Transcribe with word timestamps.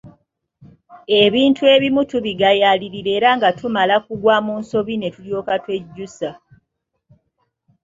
Ebintu 1.23 1.61
ebimu 1.75 2.01
tubigayaalirira 2.11 3.09
era 3.17 3.29
nga 3.37 3.49
tumala 3.59 3.95
kugwa 4.05 4.35
mu 4.45 4.53
nsobi 4.61 4.93
ne 4.97 5.09
tulyoka 5.15 5.53
twejjusa. 5.63 6.29